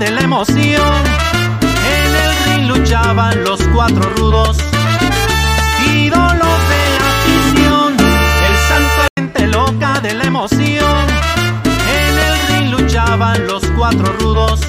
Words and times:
de 0.00 0.10
la 0.10 0.22
emoción. 0.22 1.04
En 1.62 2.14
el 2.24 2.32
ring 2.44 2.68
luchaban 2.68 3.44
los 3.44 3.60
cuatro 3.74 4.02
rudos, 4.16 4.56
ídolos 5.94 6.58
de 6.72 6.84
la 6.96 7.08
afición. 7.16 7.94
El 8.48 8.56
santo 8.68 9.00
gente 9.16 9.46
loca 9.46 10.00
de 10.00 10.14
la 10.14 10.24
emoción. 10.24 11.06
En 12.02 12.18
el 12.18 12.34
ring 12.48 12.70
luchaban 12.70 13.46
los 13.46 13.62
cuatro 13.76 14.10
rudos, 14.20 14.60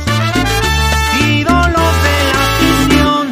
ídolos 1.25 1.93
de 2.07 2.17
la 2.31 2.41
afición. 2.51 3.27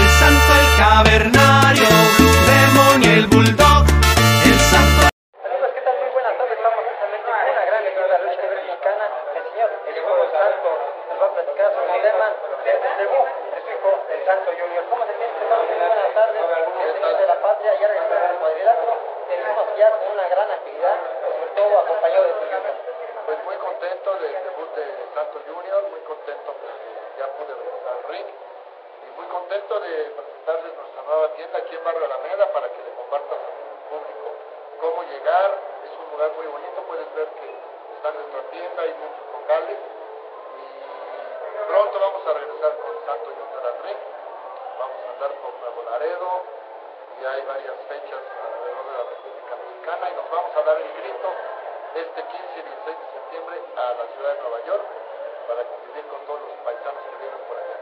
El 0.00 0.08
santo, 0.20 0.50
el 0.60 0.68
cavernario, 0.78 1.88
Blue 2.18 3.08
el 3.08 3.26
bulldog. 3.26 3.67
Y 28.08 29.20
muy 29.20 29.26
contento 29.28 29.80
de 29.80 30.16
presentarles 30.16 30.72
nuestra 30.80 31.02
nueva 31.02 31.28
tienda 31.36 31.58
aquí 31.58 31.76
en 31.76 31.84
Barrio 31.84 32.06
Alameda 32.06 32.50
para 32.54 32.72
que 32.72 32.80
le 32.80 32.90
compartas 32.96 33.36
a 33.36 33.50
público 33.92 34.32
cómo 34.80 35.02
llegar. 35.12 35.50
Es 35.84 35.92
un 35.92 36.08
lugar 36.16 36.32
muy 36.32 36.46
bonito, 36.46 36.80
puedes 36.88 37.04
ver 37.12 37.28
que 37.36 37.52
está 38.00 38.08
nuestra 38.16 38.40
tienda, 38.48 38.80
hay 38.80 38.94
muchos 38.96 39.24
locales 39.28 39.76
y 40.56 41.68
pronto 41.68 42.00
vamos 42.00 42.22
a 42.24 42.32
regresar 42.32 42.72
con 42.80 42.96
Santo 43.04 43.28
y 43.28 43.34
Yutara 43.36 43.76
Rick. 43.84 44.00
Vamos 44.80 44.98
a 45.04 45.08
andar 45.12 45.32
por 45.44 45.52
Nuevo 45.60 45.80
Laredo 45.92 46.30
y 47.20 47.24
hay 47.28 47.42
varias 47.44 47.76
fechas 47.92 48.24
alrededor 48.24 48.84
de 48.88 48.94
la 48.96 49.04
República 49.04 49.52
Mexicana 49.52 50.04
y 50.08 50.14
nos 50.16 50.30
vamos 50.32 50.56
a 50.56 50.62
dar 50.64 50.76
el 50.80 50.92
grito 50.96 51.28
este 51.92 52.20
15 52.24 52.56
y 52.56 52.62
16 52.72 52.88
de 52.88 53.06
septiembre 53.20 53.56
a 53.76 53.84
la 54.00 54.04
ciudad 54.16 54.32
de 54.32 54.40
Nueva 54.40 54.64
York 54.64 54.86
para 55.48 55.64
convivir 55.64 56.04
con 56.12 56.20
todos 56.28 56.44
los 56.44 56.60
paisanos 56.60 57.02
que 57.08 57.16
vienen 57.24 57.40
por 57.48 57.56
acá. 57.56 57.74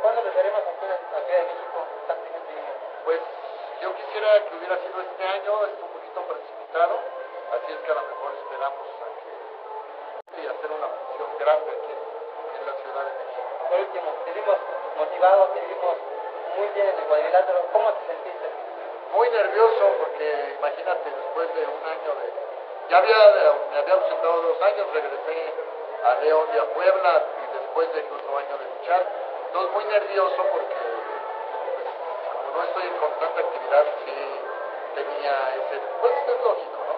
¿Cuándo 0.00 0.22
regresaremos 0.22 0.62
a 0.62 0.72
Ciudad 0.78 0.98
de 1.26 1.42
México? 1.50 1.78
Pues 3.04 3.20
yo 3.82 3.94
quisiera 3.94 4.28
que 4.46 4.54
hubiera 4.54 4.76
sido 4.78 5.00
este 5.00 5.24
año, 5.26 5.66
es 5.66 5.74
un 5.82 5.90
poquito 5.90 6.20
precipitado, 6.28 6.94
así 7.56 7.72
es 7.72 7.78
que 7.82 7.90
a 7.90 7.94
lo 7.94 8.04
mejor 8.06 8.30
esperamos 8.38 8.86
a 9.02 9.08
que 9.18 9.32
y 10.38 10.46
hacer 10.46 10.70
una 10.70 10.86
función 10.86 11.30
grande 11.42 11.70
aquí 11.74 11.94
en 11.98 12.62
la 12.68 12.74
Ciudad 12.78 13.02
de 13.02 13.12
México. 13.18 13.48
Por 13.66 13.80
último, 13.80 14.08
te 14.24 14.30
vimos 14.38 14.58
motivado, 14.94 15.42
te 15.50 15.60
vimos 15.66 15.96
muy 16.54 16.68
bien 16.68 16.86
en 16.86 16.96
el 16.98 17.04
cuadrilátero, 17.08 17.58
¿cómo 17.72 17.92
te 17.98 18.02
sentiste? 18.06 18.46
Muy 19.10 19.30
nervioso 19.30 19.84
porque 19.98 20.54
imagínate 20.58 21.10
después 21.10 21.48
de 21.54 21.62
un 21.66 21.82
año 21.82 22.10
de... 22.22 22.26
Ya 22.90 22.98
había, 22.98 23.18
me 23.72 23.78
había 23.78 23.94
ausentado 23.94 24.42
dos 24.42 24.62
años, 24.62 24.86
regresé 24.92 25.54
a 26.04 26.14
León 26.22 26.46
y 26.54 26.58
a 26.58 26.64
Puebla 26.74 27.24
y 27.42 27.58
después 27.58 27.92
de 27.92 28.00
otro 28.00 28.38
año 28.38 28.58
de 28.58 28.66
luchar. 28.78 29.02
Entonces 29.46 29.72
muy 29.72 29.84
nervioso 29.84 30.36
porque 30.52 30.76
pues, 31.74 31.88
como 32.32 32.56
no 32.56 32.62
estoy 32.64 32.88
con 33.00 33.10
tanta 33.18 33.40
actividad 33.40 33.84
sí 34.04 34.16
tenía 34.94 35.32
ese, 35.56 35.80
pues 36.00 36.12
es 36.12 36.40
lógico, 36.42 36.78
¿no? 36.86 36.94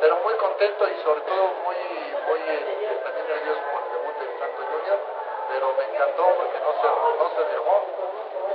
Pero 0.00 0.16
muy 0.16 0.34
contento 0.34 0.88
y 0.88 1.02
sobre 1.02 1.20
todo 1.22 1.42
muy, 1.64 1.76
muy 2.26 2.40
este, 2.48 2.94
también 3.04 3.26
nervioso 3.28 3.60
por 3.70 3.82
el 3.82 3.88
debut 3.92 4.16
de 4.18 4.38
Santo 4.38 4.62
Junior, 4.62 4.98
pero 5.48 5.74
me 5.74 5.84
encantó 5.84 6.24
porque 6.36 6.58
no 6.58 6.72
se, 6.80 6.88
no 6.88 7.26
se 7.36 7.42
dejó, 7.52 7.74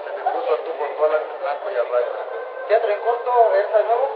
se 0.04 0.10
le 0.18 0.24
puso 0.32 0.54
a 0.54 0.58
tu 0.58 0.72
por 0.72 0.90
toda 0.98 1.10
la 1.10 1.20
blanco 1.40 1.72
y 1.72 1.76
a 1.76 1.84
rayo. 1.84 2.12
¿Teatro 2.68 2.92
en 2.92 3.00
corto, 3.00 3.32
esa 3.56 3.78
de 3.78 3.84
nuevo? 3.84 4.08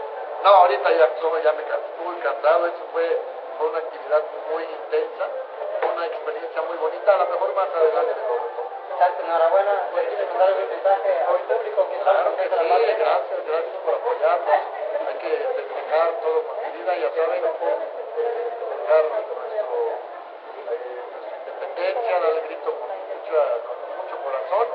No, 0.44 0.50
ahorita 0.50 0.92
ya, 0.92 1.10
solo 1.22 1.40
ya 1.40 1.54
me 1.54 1.62
estuve 1.62 2.18
encantado, 2.18 2.66
eso 2.66 2.84
fue 2.92 3.06
fue 3.62 3.70
una 3.70 3.78
actividad 3.78 4.24
muy 4.50 4.64
intensa, 4.64 5.30
una 5.86 6.06
experiencia 6.08 6.62
muy 6.64 6.78
bonita, 6.78 7.14
a 7.14 7.18
lo 7.18 7.28
mejor 7.30 7.54
más 7.54 7.70
adelante 7.70 8.16
me 8.18 8.26
comento. 8.26 8.62
Enhorabuena, 9.22 9.74
pues, 9.92 10.06
pues 10.10 10.30
mandar 10.34 10.50
un 10.50 10.70
mensaje 10.70 11.10
al 11.22 11.40
público 11.46 11.86
que 11.90 11.98
está 11.98 12.12
claro 12.12 12.36
que 12.38 12.42
sí, 12.42 12.50
gracias, 12.50 13.40
gracias 13.46 13.78
por 13.86 13.94
apoyarnos. 13.94 14.62
Hay 15.06 15.18
que 15.22 15.30
tecnicar 15.62 16.10
todo 16.26 16.42
con 16.42 16.58
medida, 16.58 16.90
ya 16.98 17.10
saben, 17.14 17.46
eh, 17.46 17.54
tecnicar 18.66 19.04
nuestro, 19.14 19.36
nuestra 19.46 21.38
independencia, 21.38 22.14
dar 22.18 22.42
grito 22.42 22.70
con, 22.74 22.90
con 22.90 23.78
mucho 23.94 24.16
corazón, 24.26 24.68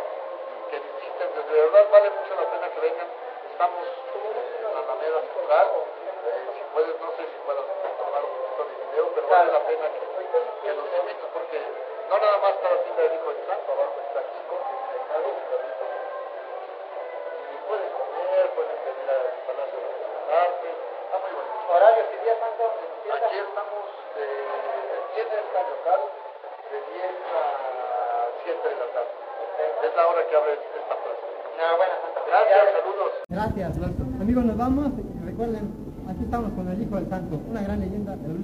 que 0.71 0.79
visiten, 0.79 1.27
de 1.35 1.59
verdad 1.59 1.91
vale 1.91 2.11
mucho 2.11 2.39
la 2.39 2.47
pena 2.55 2.71
que 2.71 2.81
vengan. 2.87 3.09
Estamos 3.51 3.83
eh, 3.83 4.63
en 4.63 4.75
la 4.75 4.79
Alameda 4.79 5.21
Central 5.35 5.86
si 6.27 6.63
puedes, 6.73 6.95
no 7.01 7.11
sé 7.17 7.23
si 7.27 7.39
puedas 7.47 7.65
tomar 7.65 8.23
un 8.25 8.33
poquito 8.35 8.63
de 8.67 8.75
video, 8.77 9.07
pero 9.15 9.27
vale 9.29 9.53
la 9.53 9.63
pena 9.67 9.87
que, 9.93 10.71
los 10.75 10.89
invites, 10.99 11.31
porque 11.33 11.59
no 12.11 12.19
nada 12.19 12.39
más 12.39 12.55
para 12.59 12.77
ti 12.83 12.91
me 12.97 13.07
dijo 13.07 13.31
el 13.31 13.41
santo, 13.47 13.69
abajo 13.71 13.97
está 14.03 14.19
aquí, 14.21 14.39
con 14.51 14.59
el 14.59 14.79
mercado, 14.91 15.29
y 17.47 17.57
puedes 17.71 17.91
comer, 17.95 18.45
puedes 18.59 18.79
venir 18.83 19.07
al 19.07 19.31
Palacio 19.47 19.79
de 19.79 19.91
las 19.95 20.27
Artes, 20.27 20.77
está 21.07 21.17
muy 21.23 21.33
bonito. 21.39 21.57
¿Horarios 21.71 22.09
y 22.11 22.17
días, 22.27 22.39
Santo? 22.43 22.65
Aquí 22.67 23.37
estamos 23.39 23.87
de, 24.19 24.27
el 24.27 25.05
viernes 25.15 25.41
está 25.47 25.61
local, 25.63 26.01
de 26.67 26.79
10 26.91 27.15
a 27.31 27.41
7 28.43 28.69
de 28.69 28.77
la 28.77 28.89
tarde. 28.91 29.13
Es 29.57 29.95
la 29.95 30.07
hora 30.07 30.27
que 30.27 30.37
abre 30.37 30.53
esta 30.59 30.95
plaza. 30.99 31.25
No, 31.57 31.77
bueno, 31.77 31.95
Gracias, 32.27 32.73
saludos. 32.73 33.13
Gracias, 33.29 33.79
Amigos, 34.21 34.45
nos 34.45 34.57
vamos. 34.57 34.91
Recuerden, 35.25 35.86
Aquí 36.09 36.23
estamos 36.23 36.53
con 36.53 36.69
el 36.69 36.81
Hijo 36.81 36.95
del 36.97 37.09
Santo, 37.09 37.41
una 37.51 37.63
gran 37.63 37.81
leyenda 37.81 38.17
del 38.17 38.36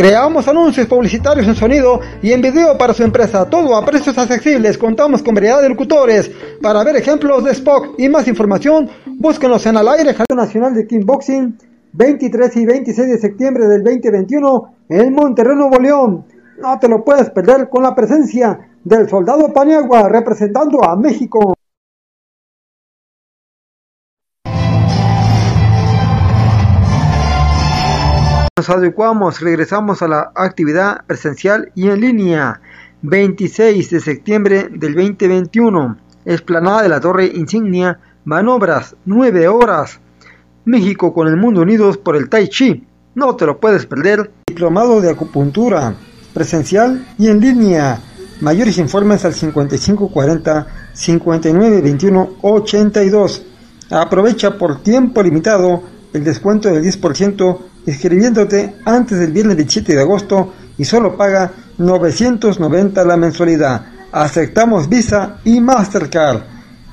Creamos 0.00 0.48
anuncios 0.48 0.86
publicitarios 0.86 1.46
en 1.46 1.54
sonido 1.54 2.00
y 2.22 2.32
en 2.32 2.40
video 2.40 2.78
para 2.78 2.94
su 2.94 3.02
empresa, 3.02 3.44
todo 3.44 3.76
a 3.76 3.84
precios 3.84 4.16
accesibles. 4.16 4.78
Contamos 4.78 5.22
con 5.22 5.34
variedad 5.34 5.60
de 5.60 5.68
locutores. 5.68 6.30
Para 6.62 6.82
ver 6.84 6.96
ejemplos 6.96 7.44
de 7.44 7.50
Spock 7.50 7.96
y 7.98 8.08
más 8.08 8.26
información, 8.26 8.88
búsquenos 9.18 9.66
en 9.66 9.76
Al 9.76 9.88
Aire 9.88 10.14
Jardín 10.14 10.38
Nacional 10.38 10.72
de 10.72 10.86
Kickboxing, 10.86 11.54
23 11.92 12.56
y 12.56 12.64
26 12.64 13.08
de 13.10 13.18
septiembre 13.18 13.68
del 13.68 13.84
2021 13.84 14.74
en 14.88 15.12
Monterrey, 15.12 15.54
Nuevo 15.54 15.78
León. 15.78 16.24
No 16.62 16.78
te 16.78 16.88
lo 16.88 17.04
puedes 17.04 17.28
perder 17.28 17.68
con 17.68 17.82
la 17.82 17.94
presencia 17.94 18.58
del 18.82 19.06
soldado 19.06 19.52
Paniagua 19.52 20.08
representando 20.08 20.82
a 20.82 20.96
México. 20.96 21.52
Nos 28.60 28.68
adecuamos, 28.68 29.40
regresamos 29.40 30.02
a 30.02 30.08
la 30.08 30.32
actividad 30.34 31.06
presencial 31.06 31.72
y 31.74 31.88
en 31.88 31.98
línea. 31.98 32.60
26 33.00 33.88
de 33.88 34.00
septiembre 34.00 34.68
del 34.70 34.94
2021. 34.94 35.96
Esplanada 36.26 36.82
de 36.82 36.90
la 36.90 37.00
Torre 37.00 37.24
Insignia, 37.24 37.98
manobras, 38.26 38.96
9 39.06 39.48
horas. 39.48 39.98
México 40.66 41.14
con 41.14 41.26
el 41.26 41.38
mundo 41.38 41.62
unidos 41.62 41.96
por 41.96 42.16
el 42.16 42.28
Tai 42.28 42.48
Chi. 42.48 42.86
No 43.14 43.34
te 43.34 43.46
lo 43.46 43.58
puedes 43.58 43.86
perder. 43.86 44.30
Diplomado 44.46 45.00
de 45.00 45.08
acupuntura, 45.08 45.94
presencial 46.34 47.06
y 47.16 47.28
en 47.28 47.40
línea. 47.40 47.98
Mayores 48.42 48.76
informes 48.76 49.24
al 49.24 49.32
5540 49.32 50.66
5921 50.92 52.30
82. 52.42 53.42
Aprovecha 53.88 54.58
por 54.58 54.82
tiempo 54.82 55.22
limitado 55.22 55.82
el 56.12 56.24
descuento 56.24 56.68
del 56.68 56.84
10% 56.84 57.69
inscribiéndote 57.86 58.76
antes 58.84 59.18
del 59.18 59.32
viernes 59.32 59.56
17 59.56 59.94
de 59.94 60.02
agosto 60.02 60.52
y 60.78 60.84
solo 60.84 61.16
paga 61.16 61.50
990 61.78 63.04
la 63.04 63.16
mensualidad. 63.16 63.86
Aceptamos 64.12 64.88
Visa 64.88 65.38
y 65.44 65.60
Mastercard. 65.60 66.42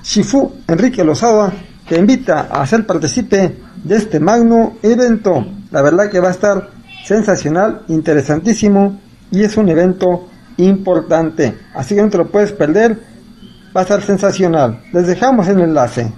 Shifu 0.04 0.54
Enrique 0.68 1.04
Lozada 1.04 1.51
te 1.88 1.98
invita 1.98 2.48
a 2.51 2.66
ser 2.66 2.86
partícipe 2.86 3.56
de 3.84 3.95
este 3.95 4.19
magno 4.19 4.78
evento. 4.84 5.45
La 5.72 5.81
verdad 5.81 6.10
que 6.10 6.19
va 6.19 6.30
a 6.30 6.31
estar 6.31 6.69
sensacional, 7.06 7.83
interesantísimo 7.88 9.00
y 9.31 9.44
es 9.44 9.57
un 9.57 9.69
evento 9.69 10.28
importante. 10.57 11.57
Así 11.74 11.95
que 11.95 12.01
no 12.01 12.10
te 12.10 12.18
lo 12.18 12.30
puedes 12.30 12.51
perder. 12.51 13.00
Va 13.75 13.81
a 13.81 13.83
estar 13.83 14.01
sensacional. 14.01 14.81
Les 14.92 15.07
dejamos 15.07 15.48
el 15.48 15.62
enlace. 15.62 16.12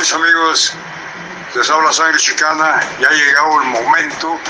Mis 0.00 0.14
amigos, 0.14 0.72
les 1.54 1.68
habla 1.68 1.92
Sangre 1.92 2.18
Chicana, 2.18 2.80
ya 2.98 3.08
ha 3.08 3.12
llegado 3.12 3.60
el 3.60 3.68
momento. 3.68 4.40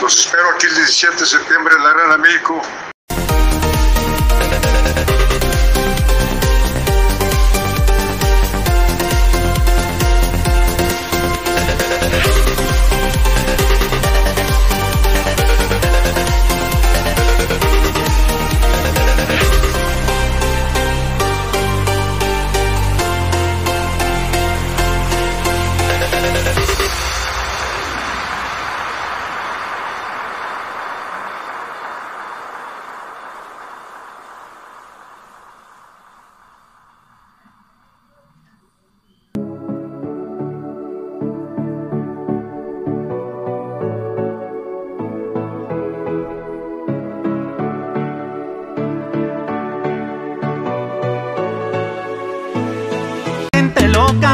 Los 0.00 0.20
espero 0.20 0.50
aquí 0.50 0.66
el 0.66 0.74
17 0.76 1.16
de 1.16 1.26
septiembre 1.26 1.74
en 1.76 1.82
la 1.82 1.90
Arena 1.90 2.16
México. 2.18 2.62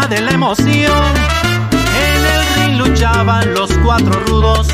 De 0.09 0.21
la 0.21 0.33
emoción. 0.33 1.15
En 1.97 2.27
el 2.35 2.43
ring 2.57 2.77
luchaban 2.79 3.55
los 3.55 3.71
cuatro 3.83 4.13
rudos. 4.27 4.69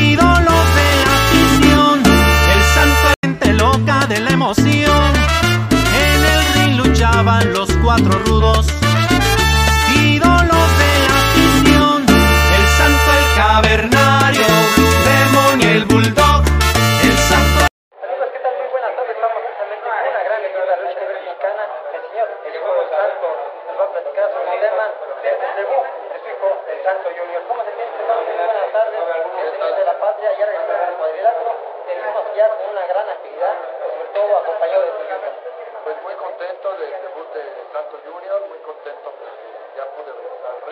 Ídolos 0.00 0.64
de 0.78 0.90
la 1.04 1.14
afición. 1.20 2.02
El 2.54 2.62
santo 2.74 3.12
gente 3.22 3.52
loca 3.52 4.06
de 4.06 4.20
la 4.20 4.30
emoción. 4.30 5.12
En 6.08 6.24
el 6.24 6.42
ring 6.54 6.76
luchaban 6.78 7.52
los 7.52 7.70
cuatro 7.82 8.18
rudos. 8.24 8.68
Ídolos 9.94 10.68
de 10.80 10.92
la 11.08 11.18
afición. 11.26 12.02
El 12.56 12.66
santo, 12.78 13.08
el 13.20 13.26
cavernario. 13.36 14.46
Blue 14.76 14.96
Demon 15.04 15.60
y 15.60 15.64
el 15.64 15.84
bulldog. 15.84 16.29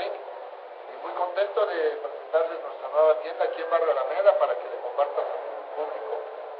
Y 0.07 1.03
muy 1.03 1.13
contento 1.15 1.67
de 1.67 1.99
presentarles 1.99 2.63
nuestra 2.63 2.89
nueva 2.89 3.15
tienda 3.19 3.45
aquí 3.45 3.63
en 3.63 3.71
Barrio 3.71 3.91
Alameda 3.91 4.39
para 4.39 4.55
que 4.55 4.69
le 4.71 4.79
compartas 4.79 5.25
al 5.27 5.75
público 5.75 6.15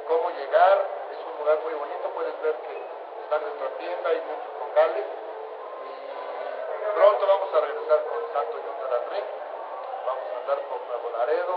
cómo 0.07 0.29
llegar. 0.31 0.77
Es 1.11 1.19
un 1.23 1.39
lugar 1.39 1.59
muy 1.63 1.73
bonito, 1.73 2.09
puedes 2.11 2.35
ver 2.41 2.55
que 2.67 2.75
está 3.23 3.39
nuestra 3.39 3.69
tienda, 3.79 4.09
hay 4.09 4.21
muchos 4.27 4.51
locales 4.59 5.05
y 5.87 6.95
pronto 6.95 7.27
vamos 7.27 7.53
a 7.53 7.59
regresar 7.61 7.99
con 8.11 8.19
Santos 8.33 8.59
Junior 8.59 8.91
al 8.91 9.05
ring. 9.07 9.29
Vamos 10.05 10.25
a 10.27 10.37
andar 10.39 10.59
por 10.67 10.79
Nuevo 10.83 11.09
Laredo 11.15 11.55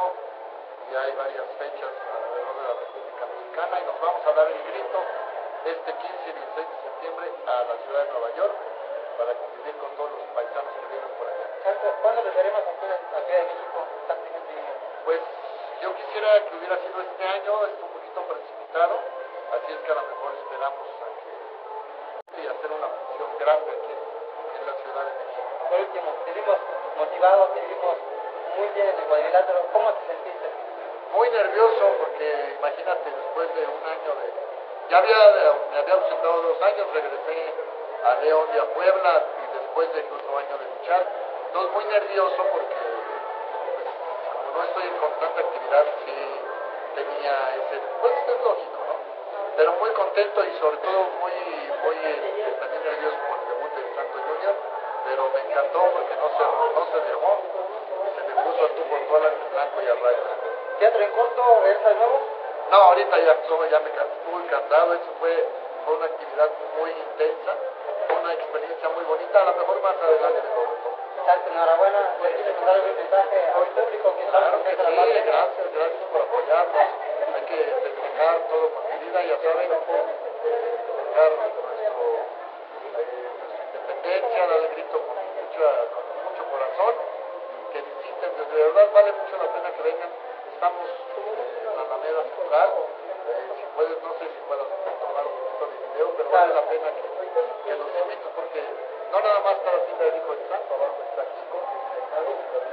y 0.87 0.94
hay 0.94 1.12
varias 1.19 1.46
fechas 1.58 1.90
alrededor 1.90 2.55
de 2.55 2.62
la 2.62 2.75
República 2.78 3.26
Mexicana 3.26 3.75
y 3.80 3.85
nos 3.90 3.99
vamos 4.00 4.23
a 4.23 4.33
dar 4.38 4.47
el 4.47 4.62
grito 4.71 4.99
este 5.66 5.90
15 5.99 6.30
y 6.30 6.33
16 6.33 6.62
de 6.62 6.76
septiembre 6.83 7.26
a 7.47 7.54
la 7.66 7.75
ciudad 7.83 8.07
de 8.07 8.12
Nueva 8.12 8.30
York 8.38 8.54
para 9.18 9.35
convivir 9.35 9.76
con 9.78 9.90
todos 9.97 10.11
los 10.11 10.26
paisanos 10.35 10.73
que 10.75 10.87
viven 10.87 11.12
por 11.18 11.26
allá. 11.26 11.41
¿Cuándo 12.02 12.23
aquí 12.23 12.38
en 12.42 12.52
la 12.52 12.61
Ciudad 13.23 13.38
de 13.38 13.45
México? 13.47 13.78
Pues 15.04 15.21
yo 15.81 15.95
quisiera 15.95 16.28
que 16.47 16.57
hubiera 16.57 16.76
sido 16.78 17.00
este 17.02 17.25
año, 17.25 17.66
está 17.66 17.85
un 17.87 17.92
poquito 17.92 18.23
precipitado, 18.23 18.95
así 19.54 19.73
es 19.73 19.78
que 19.78 19.92
a 19.92 19.95
lo 19.95 20.02
mejor 20.02 20.31
esperamos 20.42 20.87
a 21.02 21.09
que 21.23 22.42
y 22.42 22.47
hacer 22.47 22.71
una 22.73 22.88
función 22.88 23.31
grande 23.38 23.71
aquí 23.71 23.95
en 23.95 24.66
la 24.66 24.75
Ciudad 24.75 25.04
de 25.07 25.12
México. 25.23 25.42
Por 25.71 25.81
último, 25.81 26.09
te 26.25 26.33
vimos 26.33 26.59
motivado, 26.99 27.42
te 27.54 27.61
vimos 27.61 27.97
muy 28.59 28.69
bien 28.75 28.88
en 28.88 28.99
el 28.99 29.04
cuadrilátero. 29.07 29.59
¿Cómo 29.73 29.92
te 29.95 30.07
sentiste? 30.07 30.49
Muy 31.14 31.31
nervioso 31.31 31.85
porque 31.99 32.57
imagínate, 32.59 33.07
después 33.11 33.54
de 33.54 33.62
un 33.62 33.83
año 33.87 34.11
de... 34.19 34.26
Ya 34.90 34.99
había, 34.99 35.16
me 35.71 35.78
había 35.78 35.95
ausentado 35.95 36.42
dos 36.42 36.62
años, 36.62 36.87
regresé 36.92 37.54
a 38.02 38.14
León 38.23 38.49
y 38.54 38.59
a 38.59 38.64
Puebla 38.75 39.23
y 39.38 39.59
después 39.59 39.95
de 39.95 40.00
otro 40.11 40.38
año 40.38 40.59
de 40.59 40.66
luchar. 40.75 41.32
Entonces 41.52 41.73
muy 41.75 41.85
nervioso 41.85 42.40
porque 42.49 42.80
como 44.40 44.56
no 44.56 44.64
estoy 44.64 44.85
en 44.88 44.97
constante 44.97 45.40
actividad, 45.40 45.85
sí 46.00 46.16
tenía 46.97 47.32
ese... 47.61 47.76
Pues 48.00 48.12
es 48.25 48.40
lógico, 48.40 48.78
¿no? 48.88 48.97
Pero 49.61 49.73
muy 49.76 49.90
contento 49.90 50.44
y 50.49 50.52
sobre 50.56 50.78
todo 50.78 51.12
muy, 51.21 51.37
muy 51.85 51.97
eh, 52.09 52.56
también 52.56 52.82
nervioso 52.88 53.18
por 53.28 53.37
el 53.37 53.44
debut 53.52 53.68
de 53.68 53.85
Santo 53.85 54.16
Junior, 54.16 54.54
pero 55.04 55.28
me 55.28 55.40
encantó 55.44 55.80
porque 55.92 56.16
no 56.16 56.28
se, 56.32 56.40
no 56.40 56.82
se 56.88 56.99
dejó, 57.04 57.30
se 58.16 58.21
me 58.25 58.35
puso 58.49 58.64
a 58.64 58.68
tú 58.73 58.82
por 58.88 59.21
en 59.21 59.52
blanco 59.52 59.76
y 59.76 59.88
a 59.92 59.94
rayo. 60.00 60.25
¿Teatro 60.80 61.02
en 61.04 61.12
corto? 61.12 61.42
¿Regresa 61.64 61.88
de 61.90 61.94
nuevo? 61.97 62.18
No, 62.71 62.76
ahorita 62.80 63.18
ya, 63.18 63.37
ya 63.68 63.80
me 63.85 63.90
cansé, 63.92 64.14
estuve 64.25 64.47
cansado, 64.49 64.94
eso 64.94 65.12
fue, 65.21 65.37
fue 65.85 65.97
una 66.00 66.06
actividad 66.06 66.49
muy 66.80 66.90
intensa, 66.97 67.52
fue 68.09 68.16
una 68.25 68.32
experiencia 68.32 68.88
muy 68.88 69.04
bonita, 69.04 69.37
a 69.37 69.44
lo 69.44 69.52
mejor 69.52 69.82
más 69.82 69.97
adelante 70.00 70.40
de 70.40 71.01
Santo, 71.25 71.50
enhorabuena. 71.50 72.00
¿Le 72.23 72.35
quieres 72.35 72.57
mandar 72.57 72.75
algún 72.75 72.97
mensaje 72.97 73.38
al 73.55 73.67
público 73.75 74.17
que 74.17 74.25
Claro 74.26 74.64
que 74.64 74.71
sí, 74.71 74.76
gracias, 74.76 75.67
gracias 75.73 76.05
por 76.11 76.23
apoyarnos, 76.23 76.88
hay 77.35 77.43
que 77.47 77.59
festejar 77.62 78.35
todo 78.49 78.64
con 78.75 78.83
medida, 78.91 79.23
ya 79.23 79.37
saben, 79.38 79.71
eh, 79.71 79.79
festejar 80.43 81.31
nuestro, 81.37 81.62
eh, 81.62 81.91
nuestra 83.38 83.62
independencia, 83.62 84.47
dar 84.47 84.59
el 84.59 84.69
grito 84.75 84.97
con, 84.99 85.17
mucha, 85.21 85.69
con 85.95 86.05
mucho 86.26 86.43
corazón, 86.50 86.95
que 87.73 87.79
visiten, 87.83 88.31
de 88.41 88.57
verdad 88.57 88.87
vale 88.93 89.12
mucho 89.12 89.37
la 89.37 89.49
pena 89.52 89.69
que 89.76 89.83
vengan, 89.83 90.11
estamos 90.55 90.88
en 90.91 91.76
la 91.76 91.83
Alameda 91.83 92.23
Central, 92.35 92.69
eh, 92.73 93.47
si 93.61 93.64
puedes, 93.76 93.97
no 94.02 94.12
sé 94.19 94.25
si 94.26 94.41
puedas 94.49 94.67
tomar 94.67 95.25
un 95.29 95.35
poquito 95.38 95.64
de 95.71 95.76
video, 95.87 96.09
pero 96.17 96.31
vale 96.31 96.55
la 96.55 96.64
pena 96.67 96.88
que, 96.91 97.05
que 97.07 97.73
los 97.76 97.88
invites 98.00 98.33
porque 98.35 98.61
no 99.12 99.21
nada 99.21 99.45
más 99.45 99.61
está 99.61 99.76
la 99.76 99.85
tienda 99.85 100.09
del 100.09 100.16
Hijo 100.16 100.33
del 100.33 100.40
Santo, 100.49 100.73
abajo 100.73 101.04
está 101.04 101.21
aquí 101.21 101.45
con 101.52 101.61
el 101.61 102.33
y 102.33 102.64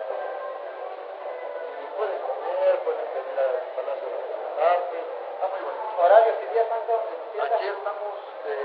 pueden 2.00 2.20
comer, 2.24 2.80
pueden 2.88 3.08
pedir 3.12 3.36
al 3.44 3.60
Palacio 3.76 4.08
de 4.08 4.24
las 4.24 4.56
Artes, 4.56 5.04
está 5.04 5.46
muy 5.52 5.68
bonito. 5.68 6.00
¿Horarios 6.00 6.40
y 6.40 6.48
días, 6.48 6.64
Santo? 6.72 6.96
Aquí 6.96 7.68
estamos 7.68 8.16
de, 8.48 8.56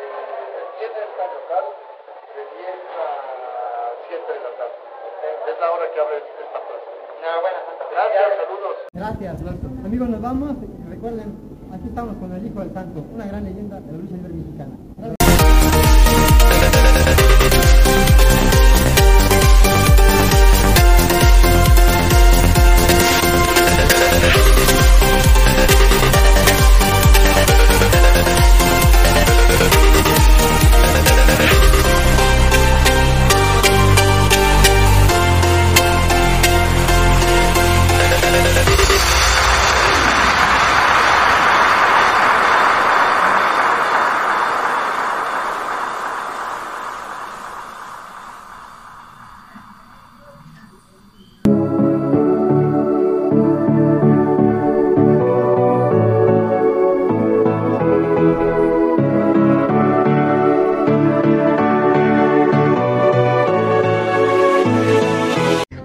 tiene 0.78 1.02
esta 1.02 1.25
local 1.35 1.66
de 2.31 2.43
10 2.62 2.78
a 2.95 3.07
7 4.07 4.23
de 4.23 4.38
la 4.38 4.54
tarde. 4.54 4.78
Es 5.50 5.59
la 5.59 5.75
hora 5.75 5.90
que 5.90 5.99
abre 5.99 6.23
esta 6.23 6.62
plaza. 6.62 6.95
Enhorabuena, 6.95 7.59
Santo. 7.66 7.90
Gracias, 7.90 8.38
saludos. 8.38 8.87
Gracias, 8.95 9.35
Blanco. 9.43 9.66
Amigos, 9.83 10.14
nos 10.14 10.23
vamos. 10.23 10.62
Recuerden, 10.87 11.59
aquí 11.75 11.90
estamos 11.90 12.23
con 12.23 12.31
el 12.38 12.47
Hijo 12.47 12.62
del 12.62 12.71
Santo, 12.71 13.02
una 13.02 13.26
gran 13.26 13.43
leyenda 13.43 13.83
de 13.83 13.99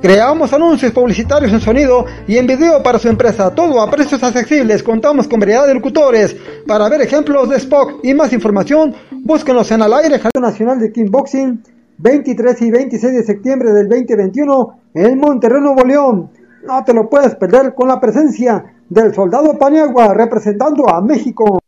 Creamos 0.10 0.52
anuncios 0.54 0.92
publicitarios 0.92 1.54
en 1.54 1.62
sonido 1.62 2.04
y 2.28 2.38
en 2.38 2.48
video 2.48 2.82
para 2.82 2.98
su 2.98 3.08
empresa, 3.08 3.54
todo 3.54 3.80
a 3.80 3.92
precios 3.92 4.24
accesibles. 4.24 4.82
Contamos 4.82 5.28
con 5.28 5.40
variedad 5.40 5.68
de 5.68 5.76
locutores. 5.76 6.36
Para 6.66 6.90
ver 6.90 7.02
ejemplos 7.02 7.48
de 7.48 7.58
Spock 7.58 8.00
y 8.02 8.16
más 8.16 8.34
información, 8.34 8.96
búsquenos 9.12 9.70
en 9.70 9.84
al 9.84 9.94
aire 9.94 10.20
Nacional 10.42 10.80
de 10.80 10.92
Kickboxing 10.92 11.62
23 12.00 12.60
y 12.60 12.72
26 12.72 13.14
de 13.18 13.24
septiembre 13.24 13.72
del 13.72 13.88
2021 13.88 14.80
en 14.96 15.20
Monterrey, 15.20 15.62
Nuevo 15.62 15.86
León. 15.86 16.32
No 16.66 16.84
te 16.84 16.96
lo 16.96 17.08
puedes 17.08 17.36
perder 17.36 17.76
con 17.76 17.88
la 17.88 18.00
presencia 18.00 18.66
del 18.90 19.14
soldado 19.14 19.60
Paniagua 19.60 20.16
representando 20.16 20.90
a 20.90 21.02
México. 21.02 21.60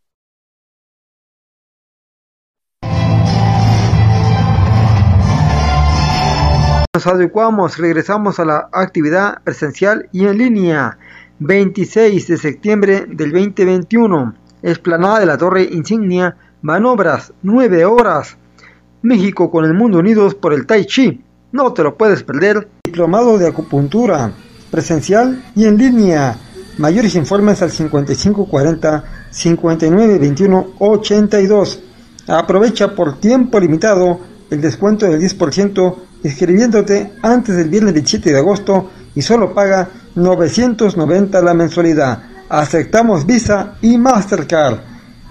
Nos 6.93 7.07
adecuamos, 7.07 7.77
regresamos 7.77 8.41
a 8.41 8.43
la 8.43 8.67
actividad 8.73 9.41
presencial 9.45 10.09
y 10.11 10.25
en 10.25 10.37
línea. 10.37 10.97
26 11.39 12.27
de 12.27 12.37
septiembre 12.37 13.05
del 13.07 13.31
2021. 13.31 14.35
Esplanada 14.61 15.21
de 15.21 15.25
la 15.25 15.37
Torre 15.37 15.63
Insignia. 15.71 16.35
Manobras, 16.61 17.31
9 17.43 17.85
horas. 17.85 18.35
México 19.03 19.49
con 19.49 19.63
el 19.63 19.73
mundo 19.73 19.99
unidos 19.99 20.35
por 20.35 20.51
el 20.51 20.65
Tai 20.65 20.85
Chi. 20.85 21.23
No 21.53 21.71
te 21.71 21.81
lo 21.81 21.95
puedes 21.95 22.23
perder. 22.23 22.67
Diplomado 22.83 23.37
de 23.37 23.47
acupuntura, 23.47 24.33
presencial 24.69 25.41
y 25.55 25.67
en 25.67 25.77
línea. 25.77 26.35
Mayores 26.77 27.15
informes 27.15 27.61
al 27.61 27.71
5540 27.71 29.03
5921 29.29 30.71
82. 30.77 31.83
Aprovecha 32.27 32.93
por 32.93 33.17
tiempo 33.17 33.61
limitado 33.61 34.19
el 34.49 34.59
descuento 34.59 35.05
del 35.05 35.21
10% 35.21 36.10
inscribiéndote 36.23 37.13
antes 37.21 37.55
del 37.55 37.69
viernes 37.69 37.93
27 37.93 38.31
de 38.31 38.39
agosto 38.39 38.91
y 39.15 39.21
solo 39.21 39.53
paga 39.53 39.87
990 40.15 41.41
la 41.41 41.53
mensualidad. 41.53 42.23
Aceptamos 42.49 43.25
Visa 43.25 43.75
y 43.81 43.97
Mastercard. 43.97 44.79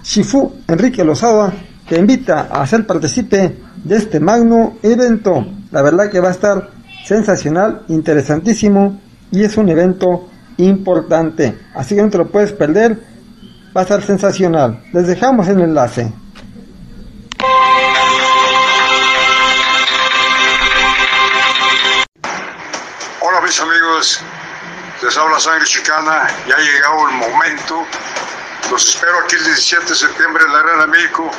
Shifu 0.03 0.51
Enrique 0.67 1.03
Lozada 1.03 1.53
te 1.87 1.99
invita 1.99 2.49
a 2.51 2.65
ser 2.65 2.85
participe 2.85 3.57
de 3.83 3.95
este 3.95 4.19
magno 4.19 4.77
evento. 4.81 5.45
La 5.71 5.81
verdad 5.81 6.09
que 6.09 6.19
va 6.19 6.29
a 6.29 6.31
estar 6.31 6.69
sensacional, 7.05 7.83
interesantísimo 7.89 8.99
y 9.31 9.43
es 9.43 9.57
un 9.57 9.69
evento 9.69 10.27
importante. 10.57 11.57
Así 11.75 11.95
que 11.95 12.01
no 12.01 12.09
te 12.09 12.17
lo 12.17 12.27
puedes 12.29 12.51
perder. 12.53 12.97
Va 13.75 13.81
a 13.81 13.83
estar 13.83 14.01
sensacional. 14.01 14.83
Les 14.93 15.07
dejamos 15.07 15.47
el 15.47 15.61
enlace. 15.61 16.11
Mis 23.51 23.59
amigos, 23.59 24.21
les 25.01 25.17
habla 25.17 25.37
Sangre 25.37 25.65
Chicana, 25.65 26.25
ya 26.47 26.55
ha 26.55 26.59
llegado 26.59 27.09
el 27.09 27.15
momento. 27.15 27.85
Los 28.71 28.87
espero 28.87 29.19
aquí 29.19 29.35
el 29.35 29.43
17 29.43 29.87
de 29.87 29.95
septiembre 29.95 30.45
en 30.45 30.53
la 30.53 30.59
Arena 30.59 30.87
México 30.87 31.29